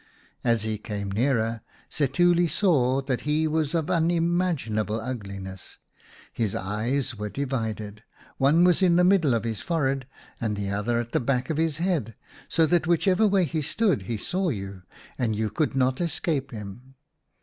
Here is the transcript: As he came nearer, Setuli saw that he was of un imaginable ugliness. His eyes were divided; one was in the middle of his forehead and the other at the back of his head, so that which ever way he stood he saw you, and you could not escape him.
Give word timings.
As 0.43 0.63
he 0.63 0.79
came 0.79 1.11
nearer, 1.11 1.61
Setuli 1.87 2.49
saw 2.49 3.01
that 3.03 3.21
he 3.21 3.47
was 3.47 3.75
of 3.75 3.91
un 3.91 4.09
imaginable 4.09 4.99
ugliness. 4.99 5.77
His 6.33 6.55
eyes 6.55 7.19
were 7.19 7.29
divided; 7.29 8.01
one 8.39 8.63
was 8.63 8.81
in 8.81 8.95
the 8.95 9.03
middle 9.03 9.35
of 9.35 9.43
his 9.43 9.61
forehead 9.61 10.07
and 10.39 10.55
the 10.55 10.71
other 10.71 10.99
at 10.99 11.11
the 11.11 11.19
back 11.19 11.51
of 11.51 11.57
his 11.57 11.77
head, 11.77 12.15
so 12.49 12.65
that 12.65 12.87
which 12.87 13.07
ever 13.07 13.27
way 13.27 13.45
he 13.45 13.61
stood 13.61 14.01
he 14.09 14.17
saw 14.17 14.49
you, 14.49 14.81
and 15.19 15.35
you 15.35 15.51
could 15.51 15.75
not 15.75 16.01
escape 16.01 16.49
him. 16.49 16.95